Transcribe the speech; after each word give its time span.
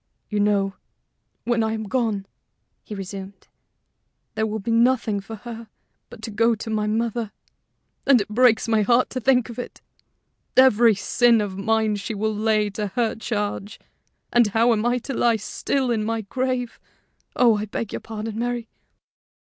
"You 0.31 0.39
know, 0.39 0.73
when 1.43 1.61
I 1.61 1.73
am 1.73 1.83
gone," 1.83 2.25
he 2.83 2.95
resumed, 2.95 3.47
"there 4.33 4.47
will 4.47 4.57
be 4.57 4.71
nothing 4.71 5.19
for 5.19 5.35
her 5.35 5.67
but 6.09 6.23
to 6.23 6.31
go 6.31 6.55
to 6.55 6.71
my 6.71 6.87
mother; 6.87 7.31
and 8.07 8.19
it 8.19 8.27
breaks 8.27 8.67
my 8.67 8.81
heart 8.81 9.11
to 9.11 9.19
think 9.19 9.47
of 9.47 9.59
it. 9.59 9.79
Every 10.57 10.95
sin 10.95 11.39
of 11.39 11.55
mine 11.55 11.97
she 11.97 12.15
will 12.15 12.33
lay 12.33 12.71
to 12.71 12.87
her 12.95 13.13
charge; 13.13 13.79
and 14.33 14.47
how 14.47 14.73
am 14.73 14.87
I 14.87 14.97
to 14.97 15.13
lie 15.13 15.35
still 15.35 15.91
in 15.91 16.03
my 16.03 16.21
grave 16.21 16.79
oh, 17.35 17.57
I 17.59 17.65
beg 17.65 17.93
your 17.93 17.99
pardon, 17.99 18.39
Mary." 18.39 18.67